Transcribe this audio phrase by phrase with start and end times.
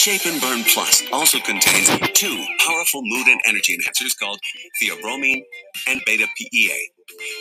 [0.00, 4.40] Shape and Burn Plus also contains two powerful mood and energy enhancers called
[4.82, 5.42] theobromine
[5.88, 6.90] and beta PEA.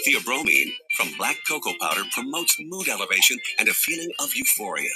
[0.05, 4.89] Theobromine from black cocoa powder promotes mood elevation and a feeling of euphoria.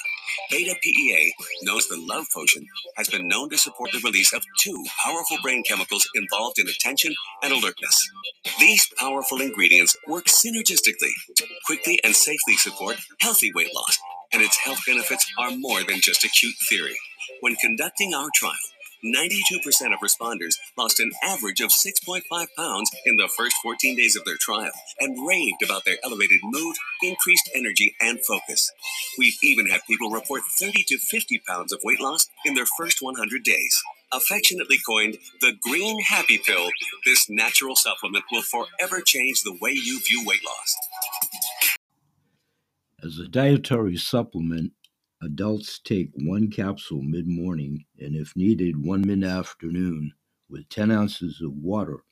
[0.52, 2.68] Beta PEA, known as the love potion,
[2.98, 7.16] has been known to support the release of two powerful brain chemicals involved in attention
[7.44, 8.10] and alertness.
[8.60, 13.98] These powerful ingredients work synergistically to quickly and safely support healthy weight loss,
[14.34, 16.98] and its health benefits are more than just a cute theory.
[17.44, 18.54] When conducting our trial,
[19.04, 19.28] 92%
[19.94, 22.22] of responders lost an average of 6.5
[22.56, 24.72] pounds in the first 14 days of their trial
[25.02, 28.72] and raved about their elevated mood, increased energy, and focus.
[29.18, 33.00] We've even had people report 30 to 50 pounds of weight loss in their first
[33.02, 33.84] 100 days.
[34.14, 36.70] Affectionately coined the Green Happy Pill,
[37.06, 40.78] this natural supplement will forever change the way you view weight loss.
[43.04, 44.72] As a dietary supplement,
[45.24, 50.12] adults take one capsule mid morning and, if needed, one mid afternoon
[50.50, 52.04] with 10 ounces of water.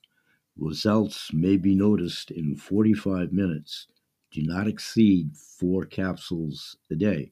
[0.58, 3.88] Results may be noticed in 45 minutes.
[4.32, 7.32] Do not exceed four capsules a day.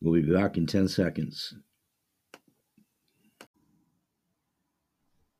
[0.00, 1.54] We'll be back in 10 seconds.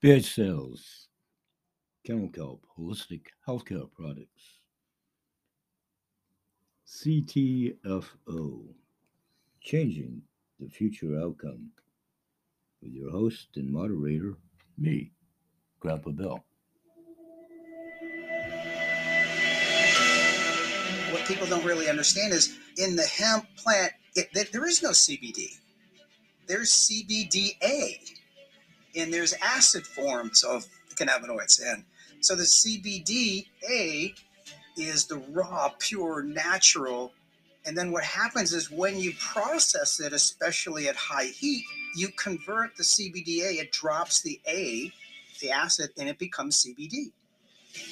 [0.01, 1.09] Beard Sales,
[2.07, 4.60] Kennel Kelp, Holistic Healthcare Products,
[6.91, 8.65] CTFO,
[9.63, 10.23] Changing
[10.59, 11.71] the Future Outcome,
[12.83, 14.35] with your host and moderator,
[14.77, 15.13] me,
[15.79, 16.43] Grandpa Bill.
[21.13, 25.47] What people don't really understand is in the hemp plant, it, there is no CBD.
[26.49, 28.01] There's CBDA,
[28.97, 31.61] and there's acid forms of cannabinoids.
[31.65, 31.85] And
[32.21, 34.15] so the CBDA
[34.85, 37.13] is the raw, pure, natural.
[37.67, 41.65] And then what happens is when you process it, especially at high heat,
[41.97, 44.93] you convert the CBDA, it drops the A,
[45.41, 47.13] the acid, and it becomes CBD.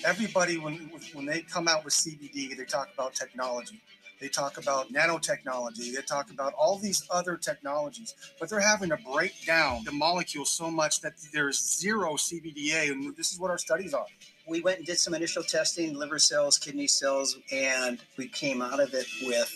[0.04, 3.81] Everybody, when, when they come out with CBD, they talk about technology.
[4.20, 5.94] They talk about nanotechnology.
[5.94, 10.44] They talk about all these other technologies, but they're having to break down the molecule
[10.44, 12.91] so much that there's zero CBDA.
[12.91, 14.06] And this is what our studies are.
[14.48, 18.81] We went and did some initial testing, liver cells, kidney cells, and we came out
[18.81, 19.54] of it with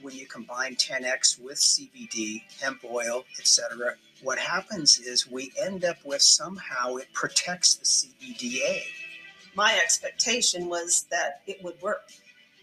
[0.00, 3.94] when you combine 10x with CBD, hemp oil, etc.
[4.22, 8.82] What happens is we end up with somehow it protects the CBDA.
[9.56, 12.02] My expectation was that it would work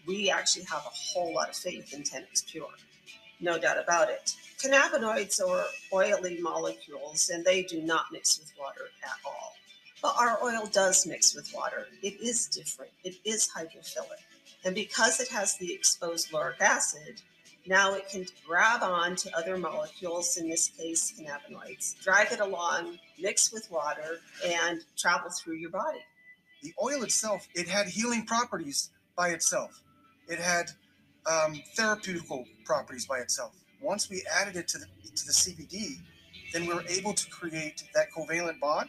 [0.06, 2.68] we actually have a whole lot of faith in 10x Pure.
[3.40, 4.34] No doubt about it.
[4.62, 9.54] Cannabinoids are oily molecules and they do not mix with water at all.
[10.18, 11.88] Our oil does mix with water.
[12.02, 14.22] It is different, it is hydrophilic.
[14.64, 17.20] And because it has the exposed lauric acid,
[17.66, 22.98] now it can grab on to other molecules, in this case, cannabinoids, drag it along,
[23.18, 25.98] mix with water, and travel through your body.
[26.62, 29.82] The oil itself, it had healing properties by itself.
[30.28, 30.70] It had
[31.26, 33.52] um, therapeutical properties by itself.
[33.80, 35.98] Once we added it to the to the CBD,
[36.52, 38.88] then we were able to create that covalent bond,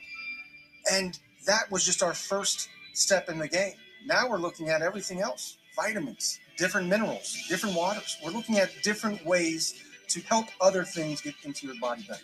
[0.91, 3.73] and that was just our first step in the game.
[4.05, 8.17] Now we're looking at everything else: vitamins, different minerals, different waters.
[8.23, 12.21] We're looking at different ways to help other things get into your body better.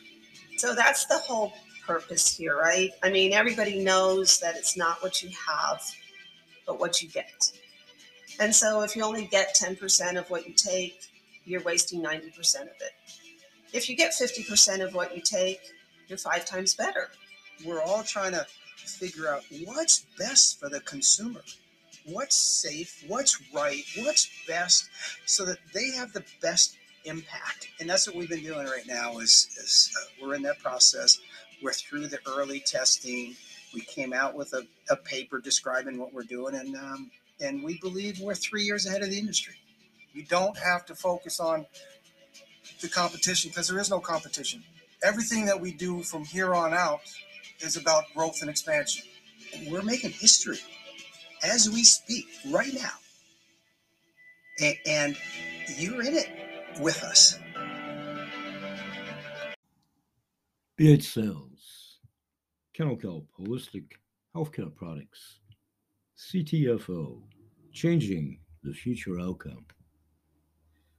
[0.58, 1.54] So that's the whole
[1.86, 2.92] purpose here, right?
[3.04, 5.82] I mean, everybody knows that it's not what you have,
[6.66, 7.52] but what you get.
[8.40, 11.00] And so if you only get 10% of what you take,
[11.46, 12.94] you're wasting 90% of it.
[13.74, 15.60] If you get 50% of what you take,
[16.08, 17.10] you're five times better.
[17.66, 18.46] We're all trying to
[18.78, 21.42] figure out what's best for the consumer.
[22.06, 24.90] What's safe, what's right, what's best
[25.26, 26.76] so that they have the best
[27.06, 27.70] impact.
[27.80, 31.20] And that's what we've been doing right now is, is uh, we're in that process.
[31.62, 33.36] We're through the early testing.
[33.74, 37.78] We came out with a, a paper describing what we're doing and um, and we
[37.80, 39.56] believe we're three years ahead of the industry.
[40.16, 41.66] We don't have to focus on
[42.82, 44.64] the competition because there is no competition.
[45.04, 47.02] Everything that we do from here on out
[47.64, 49.06] is about growth and expansion.
[49.56, 50.60] And we're making history
[51.44, 52.92] as we speak right now.
[54.62, 55.18] And, and
[55.78, 56.30] you're in it
[56.80, 57.40] with us.
[60.76, 62.00] Beard Sales,
[62.74, 63.94] Kennel Kelp, Holistic
[64.36, 65.40] Healthcare Products,
[66.18, 67.22] CTFO,
[67.72, 69.66] changing the future outcome.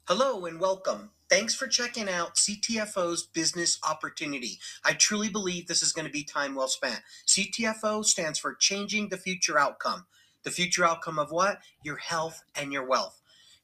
[0.07, 1.11] Hello and welcome.
[1.35, 4.61] Thanks for checking out CTFO's business opportunity.
[4.85, 7.01] I truly believe this is going to be time well spent.
[7.27, 10.07] CTFO stands for changing the future outcome.
[10.45, 11.59] The future outcome of what?
[11.83, 13.21] Your health and your wealth.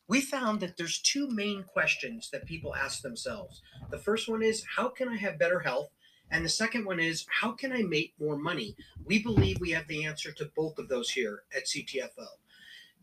[0.09, 3.63] we found that there's two main questions that people ask themselves.
[3.93, 5.91] The first one is, how can I have better health?
[6.29, 8.75] And the second one is, how can I make more money?
[9.05, 12.27] We believe we have the answer to both of those here at CTFO.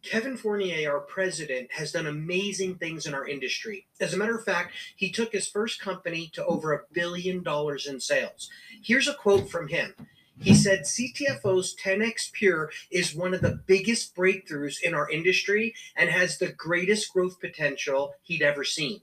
[0.04, 3.88] Kevin Fournier, our president, has done amazing things in our industry.
[4.00, 7.88] As a matter of fact, he took his first company to over a billion dollars
[7.88, 8.50] in sales.
[8.82, 9.94] Here's a quote from him.
[10.40, 16.12] He said CTFO's 10x Pure is one of the biggest breakthroughs in our industry and
[16.12, 19.02] has the greatest growth potential he'd ever seen.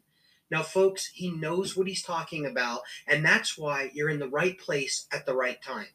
[0.50, 4.56] Now, folks, he knows what he's talking about, and that's why you're in the right
[4.56, 5.88] place at the right time.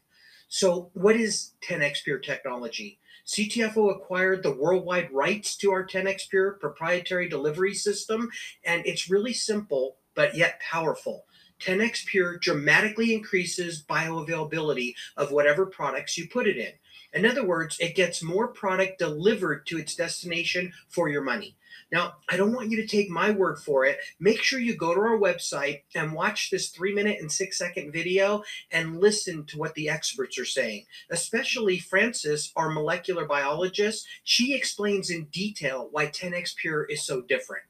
[0.50, 3.00] So, what is 10x Pure technology?
[3.30, 8.32] CTFO acquired the worldwide rights to our 10x Pure proprietary delivery system,
[8.64, 11.26] and it's really simple but yet powerful.
[11.60, 16.72] 10x Pure dramatically increases bioavailability of whatever products you put it in.
[17.14, 21.56] In other words, it gets more product delivered to its destination for your money.
[21.92, 24.00] Now, I don't want you to take my word for it.
[24.20, 27.92] Make sure you go to our website and watch this three minute and six second
[27.92, 30.86] video and listen to what the experts are saying.
[31.10, 37.64] Especially Frances, our molecular biologist, she explains in detail why 10x Pure is so different.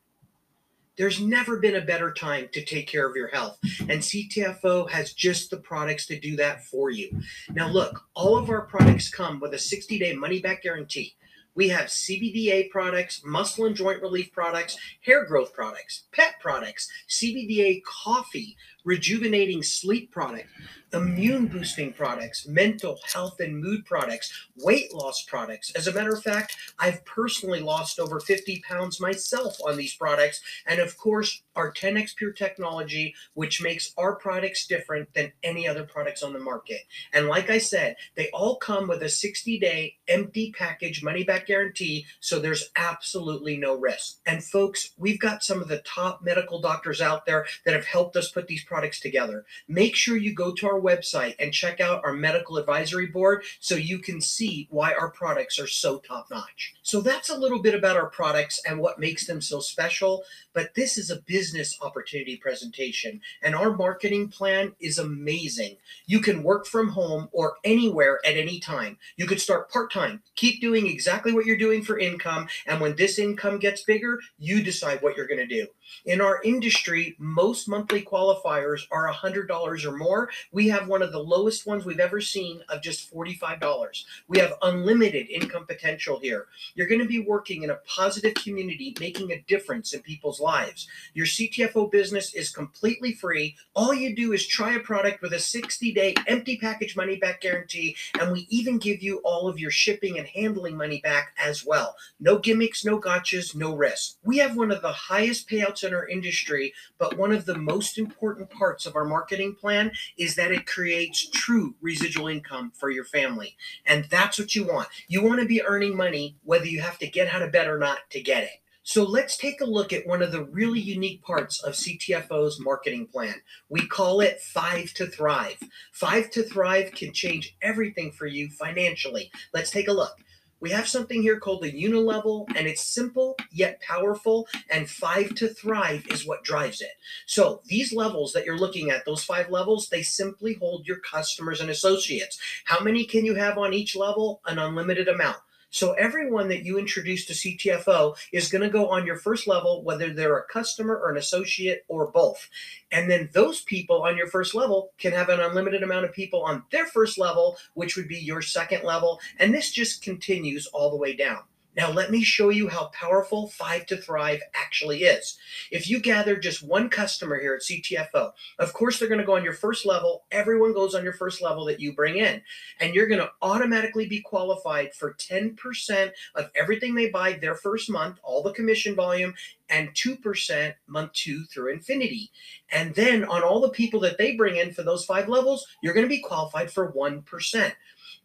[0.98, 5.14] There's never been a better time to take care of your health, and CTFO has
[5.14, 7.22] just the products to do that for you.
[7.52, 11.16] Now, look, all of our products come with a 60 day money back guarantee.
[11.56, 17.82] We have CBDA products, muscle and joint relief products, hair growth products, pet products, CBDA
[17.84, 20.48] coffee, rejuvenating sleep product,
[20.94, 25.72] immune boosting products, mental health and mood products, weight loss products.
[25.76, 30.42] As a matter of fact, I've personally lost over 50 pounds myself on these products.
[30.66, 35.84] And of course, our 10x Pure technology, which makes our products different than any other
[35.84, 36.82] products on the market.
[37.14, 41.48] And like I said, they all come with a 60 day empty package money back
[41.48, 42.06] guarantee.
[42.20, 44.20] So there's absolutely no risk.
[44.26, 48.16] And folks, we've got some of the top medical doctors out there that have helped
[48.16, 49.46] us put these products together.
[49.68, 53.76] Make sure you go to our website and check out our medical advisory board so
[53.76, 56.76] you can see why our products are so top notch.
[56.84, 60.24] So that's a little bit about our products and what makes them so special.
[60.54, 65.78] But this is a business opportunity presentation, and our marketing plan is amazing.
[66.06, 68.98] You can work from home or anywhere at any time.
[69.18, 72.96] You could start part time, keep doing exactly what you're doing for income, and when
[72.96, 75.68] this income gets bigger, you decide what you're going to do.
[76.06, 78.59] In our industry, most monthly qualifiers
[78.92, 80.30] are $100 or more.
[80.52, 84.04] We have one of the lowest ones we've ever seen of just $45.
[84.28, 86.48] We have unlimited income potential here.
[86.76, 90.88] You're going to be working in a positive community, making a difference in people's lives.
[91.14, 93.56] Your CTFO business is completely free.
[93.76, 97.42] All you do is try a product with a 60 day empty package money back
[97.42, 101.66] guarantee, and we even give you all of your shipping and handling money back as
[101.66, 101.96] well.
[102.20, 104.18] No gimmicks, no gotchas, no risk.
[104.24, 107.98] We have one of the highest payouts in our industry, but one of the most
[107.98, 113.06] important parts of our marketing plan is that it creates true residual income for your
[113.06, 113.56] family.
[113.86, 114.88] And that's what you want.
[115.08, 117.78] You want to be earning money whether you have to get out of bed or
[117.78, 118.62] not to get it.
[118.84, 123.06] So let's take a look at one of the really unique parts of CTFO's marketing
[123.06, 123.36] plan.
[123.70, 125.60] We call it Five to Thrive.
[125.92, 129.32] Five to Thrive can change everything for you financially.
[129.54, 130.18] Let's take a look.
[130.60, 134.48] We have something here called the unilevel, and it's simple yet powerful.
[134.70, 136.92] And five to thrive is what drives it.
[137.26, 141.62] So these levels that you're looking at, those five levels, they simply hold your customers
[141.62, 142.40] and associates.
[142.66, 144.42] How many can you have on each level?
[144.46, 145.38] An unlimited amount.
[145.70, 149.84] So everyone that you introduce to CTFO is going to go on your first level,
[149.84, 152.50] whether they're a customer or an associate or both.
[152.92, 156.42] And then those people on your first level can have an unlimited amount of people
[156.44, 159.20] on their first level, which would be your second level.
[159.38, 161.44] And this just continues all the way down.
[161.80, 165.38] Now, let me show you how powerful Five to Thrive actually is.
[165.72, 169.38] If you gather just one customer here at CTFO, of course, they're going to go
[169.38, 170.26] on your first level.
[170.30, 172.42] Everyone goes on your first level that you bring in,
[172.82, 177.90] and you're going to automatically be qualified for 10% of everything they buy their first
[177.90, 179.34] month, all the commission volume,
[179.70, 182.30] and 2% month two through infinity.
[182.72, 185.94] And then on all the people that they bring in for those five levels, you're
[185.94, 187.72] going to be qualified for 1%.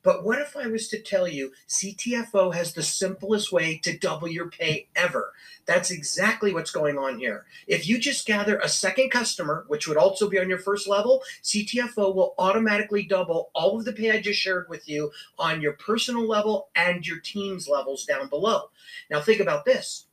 [0.04, 4.28] But what if I was to tell you CTFO has the simplest way to double
[4.28, 5.32] your pay ever?
[5.66, 7.46] That's exactly what's going on here.
[7.66, 11.22] If you just gather a second customer, which would also be on your first level,
[11.42, 15.72] CTFO will automatically double all of the pay I just shared with you on your
[15.72, 18.68] personal level and your team's levels down below.
[19.10, 20.03] Now, think about this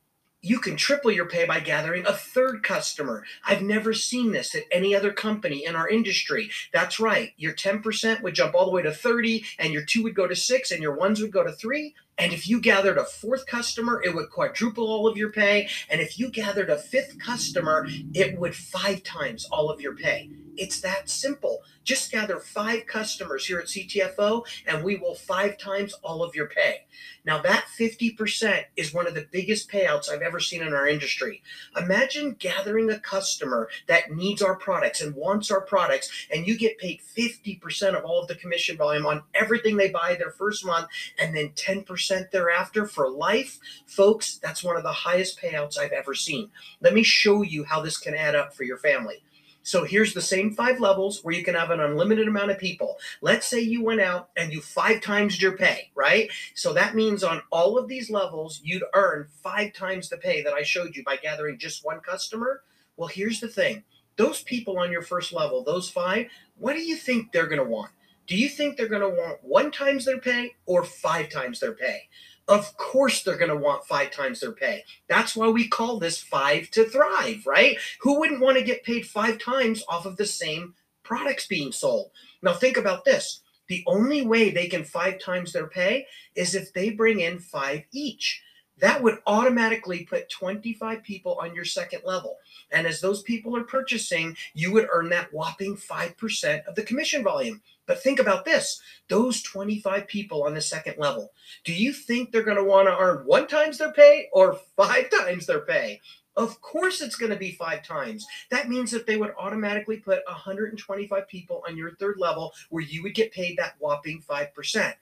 [0.42, 3.24] you can triple your pay by gathering a third customer.
[3.46, 6.50] I've never seen this at any other company in our industry.
[6.72, 7.32] That's right.
[7.36, 10.34] Your 10% would jump all the way to 30 and your 2 would go to
[10.34, 14.02] 6 and your 1s would go to 3 And if you gathered a fourth customer,
[14.02, 15.68] it would quadruple all of your pay.
[15.90, 20.30] And if you gathered a fifth customer, it would five times all of your pay.
[20.56, 21.62] It's that simple.
[21.82, 26.46] Just gather five customers here at CTFO and we will five times all of your
[26.46, 26.84] pay.
[27.24, 31.42] Now, that 50% is one of the biggest payouts I've ever seen in our industry.
[31.76, 36.78] Imagine gathering a customer that needs our products and wants our products, and you get
[36.78, 40.88] paid 50% of all of the commission volume on everything they buy their first month
[41.18, 43.58] and then 10% thereafter for life.
[43.86, 46.50] Folks, that's one of the highest payouts I've ever seen.
[46.80, 49.22] Let me show you how this can add up for your family.
[49.64, 52.98] So here's the same five levels where you can have an unlimited amount of people.
[53.20, 56.28] Let's say you went out and you five times your pay, right?
[56.54, 60.52] So that means on all of these levels, you'd earn five times the pay that
[60.52, 62.64] I showed you by gathering just one customer.
[62.96, 63.84] Well, here's the thing
[64.16, 66.26] those people on your first level, those five,
[66.58, 67.90] what do you think they're going to want?
[68.26, 71.72] Do you think they're going to want one times their pay or five times their
[71.72, 72.08] pay?
[72.48, 74.84] Of course, they're going to want five times their pay.
[75.08, 77.78] That's why we call this five to thrive, right?
[78.00, 82.10] Who wouldn't want to get paid five times off of the same products being sold?
[82.42, 86.72] Now, think about this the only way they can five times their pay is if
[86.72, 88.42] they bring in five each.
[88.78, 92.38] That would automatically put 25 people on your second level.
[92.70, 97.22] And as those people are purchasing, you would earn that whopping 5% of the commission
[97.22, 97.60] volume.
[97.86, 101.32] But think about this those 25 people on the second level,
[101.64, 105.10] do you think they're going to want to earn one times their pay or five
[105.20, 106.00] times their pay?
[106.34, 108.26] Of course, it's going to be five times.
[108.50, 113.02] That means that they would automatically put 125 people on your third level where you
[113.02, 114.94] would get paid that whopping 5%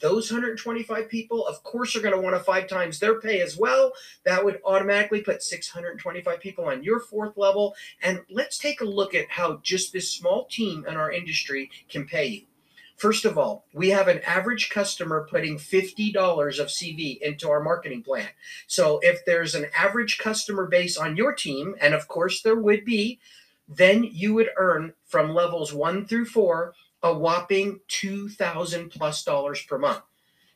[0.00, 3.56] those 125 people, of course, are going to want to five times their pay as
[3.56, 3.92] well.
[4.24, 7.74] That would automatically put 625 people on your fourth level.
[8.02, 12.06] And let's take a look at how just this small team in our industry can
[12.06, 12.42] pay you.
[12.96, 18.02] First of all, we have an average customer putting $50 of CV into our marketing
[18.02, 18.28] plan.
[18.66, 22.84] So if there's an average customer base on your team, and of course there would
[22.84, 23.18] be,
[23.66, 29.78] then you would earn from levels one through four a whopping 2000 plus dollars per
[29.78, 30.02] month.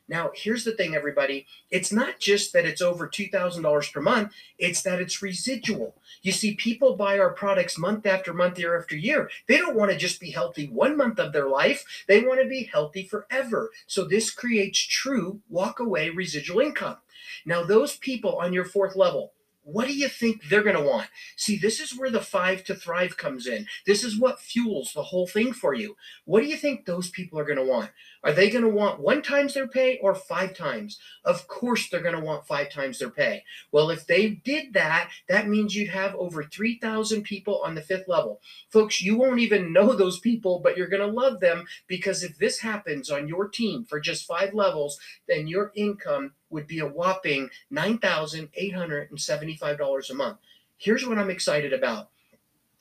[0.07, 1.47] Now, here's the thing, everybody.
[1.71, 5.95] It's not just that it's over $2,000 per month, it's that it's residual.
[6.21, 9.29] You see, people buy our products month after month, year after year.
[9.47, 12.47] They don't want to just be healthy one month of their life, they want to
[12.47, 13.71] be healthy forever.
[13.87, 16.97] So, this creates true walk away residual income.
[17.45, 19.33] Now, those people on your fourth level,
[19.65, 21.07] what do you think they're going to want?
[21.35, 23.65] See, this is where the five to thrive comes in.
[23.87, 25.97] This is what fuels the whole thing for you.
[26.25, 27.89] What do you think those people are going to want?
[28.23, 30.99] Are they going to want one times their pay or five times?
[31.23, 33.43] Of course, they're going to want five times their pay.
[33.71, 38.07] Well, if they did that, that means you'd have over 3,000 people on the fifth
[38.07, 38.41] level.
[38.69, 42.37] Folks, you won't even know those people, but you're going to love them because if
[42.37, 46.87] this happens on your team for just five levels, then your income would be a
[46.87, 50.39] whopping $9,875 a month.
[50.77, 52.09] Here's what I'm excited about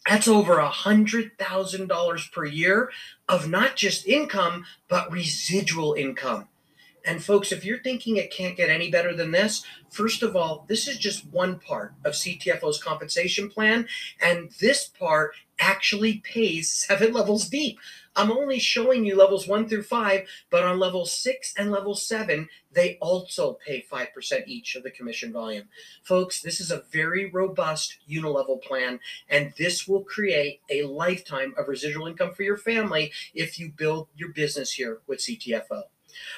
[0.07, 2.91] that's over a hundred thousand dollars per year
[3.27, 6.49] of not just income, but residual income.
[7.07, 10.65] And folks, if you're thinking it can't get any better than this, first of all,
[10.69, 13.87] this is just one part of CTFO's compensation plan.
[14.21, 17.79] And this part actually pays seven levels deep.
[18.17, 22.49] I'm only showing you levels one through five, but on level six and level seven,
[22.73, 24.09] they also pay 5%
[24.47, 25.69] each of the commission volume.
[26.03, 31.69] Folks, this is a very robust unilevel plan, and this will create a lifetime of
[31.69, 35.83] residual income for your family if you build your business here with CTFO.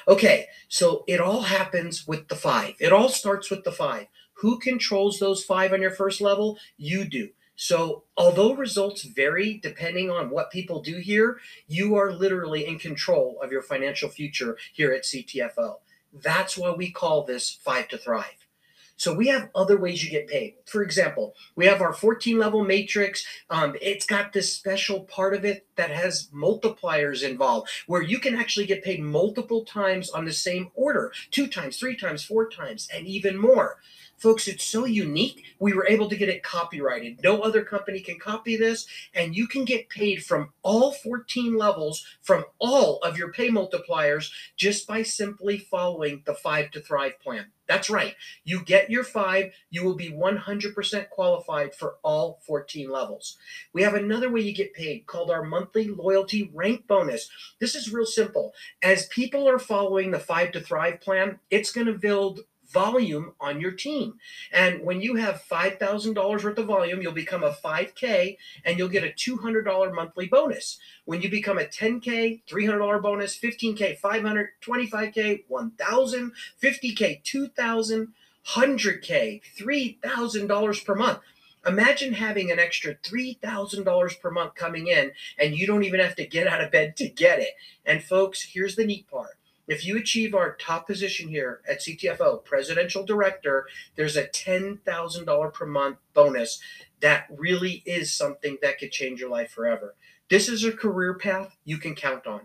[0.07, 2.73] Okay, so it all happens with the five.
[2.79, 4.07] It all starts with the five.
[4.33, 6.57] Who controls those five on your first level?
[6.77, 7.29] You do.
[7.57, 13.39] So, although results vary depending on what people do here, you are literally in control
[13.41, 15.77] of your financial future here at CTFO.
[16.13, 18.47] That's why we call this Five to Thrive.
[18.95, 20.55] So we have other ways you get paid.
[20.65, 23.25] For example, we have our 14 level matrix.
[23.49, 28.35] Um, it's got this special part of it that has multipliers involved where you can
[28.35, 32.87] actually get paid multiple times on the same order two times, three times, four times,
[32.93, 33.77] and even more.
[34.17, 35.43] Folks, it's so unique.
[35.59, 37.19] We were able to get it copyrighted.
[37.23, 42.03] No other company can copy this, and you can get paid from all 14 levels
[42.23, 47.51] from all of your pay multipliers just by simply following the Five to Thrive plan.
[47.67, 48.15] That's right.
[48.45, 53.37] You get your five, you will be 100% qualified for all 14 levels.
[53.73, 57.29] We have another way you get paid called our monthly loyalty rank bonus.
[57.59, 58.53] This is real simple.
[58.81, 63.61] As people are following the Five to Thrive plan, it's going to build volume on
[63.61, 64.15] your team.
[64.51, 69.03] And when you have $5,000 worth of volume, you'll become a 5K and you'll get
[69.03, 70.77] a $200 monthly bonus.
[71.05, 76.31] When you become a 10K, $300 bonus, 15K, 500, 25K, 1,000,
[76.61, 78.13] 50K, 2,000,
[78.47, 81.19] 100K, $3,000 per month.
[81.67, 86.25] Imagine having an extra $3,000 per month coming in and you don't even have to
[86.25, 87.51] get out of bed to get it.
[87.85, 89.37] And folks, here's the neat part.
[89.67, 95.65] If you achieve our top position here at CTFO, presidential director, there's a $10,000 per
[95.65, 96.61] month bonus.
[97.01, 99.95] That really is something that could change your life forever.
[100.29, 102.41] This is a career path you can count on.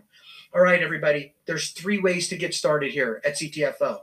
[0.53, 4.01] All right, everybody, there's three ways to get started here at CTFO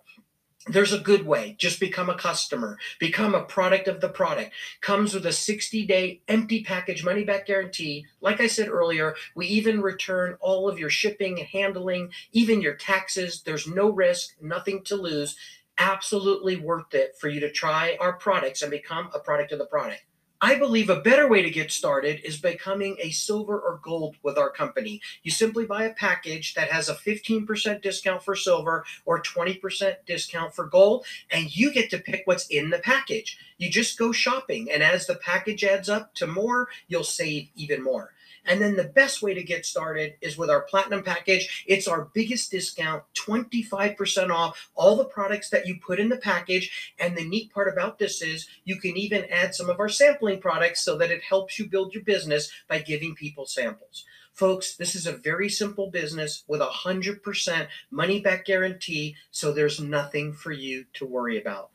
[0.66, 1.56] there's a good way.
[1.58, 2.78] Just become a customer.
[2.98, 4.52] Become a product of the product.
[4.82, 8.06] Comes with a 60 day empty package money back guarantee.
[8.20, 12.74] Like i said earlier we even return all of your shipping and handling even your
[12.74, 13.42] taxes.
[13.42, 15.34] There's no risk nothing to lose.
[15.78, 19.66] Absolutely worth it for you to try our products and become a product of the
[19.66, 20.02] product
[20.42, 24.38] I believe a better way to get started is becoming a silver or gold with
[24.38, 25.02] our company.
[25.22, 30.54] You simply buy a package that has a 15% discount for silver or 20% discount
[30.54, 33.36] for gold, and you get to pick what's in the package.
[33.58, 37.82] You just go shopping, and as the package adds up to more, you'll save even
[37.82, 38.14] more.
[38.46, 41.64] And then the best way to get started is with our platinum package.
[41.66, 46.94] It's our biggest discount, 25% off all the products that you put in the package.
[46.98, 50.40] And the neat part about this is you can even add some of our sampling
[50.40, 54.04] products so that it helps you build your business by giving people samples.
[54.32, 59.80] Folks, this is a very simple business with a 100% money back guarantee, so there's
[59.80, 61.70] nothing for you to worry about.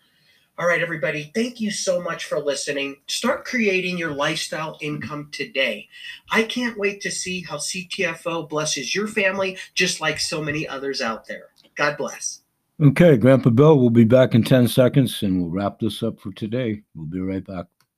[0.57, 2.95] All right, everybody, thank you so much for listening.
[3.07, 5.89] Start creating your lifestyle income today.
[6.31, 11.01] I can't wait to see how CTFO blesses your family just like so many others
[11.01, 11.49] out there.
[11.75, 12.41] God bless.
[12.81, 16.31] Okay, Grandpa Bill, we'll be back in 10 seconds and we'll wrap this up for
[16.31, 16.83] today.
[16.95, 17.65] We'll be right back.